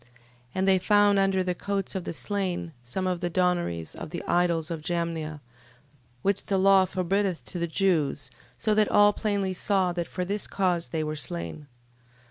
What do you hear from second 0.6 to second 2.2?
they found under the coats of the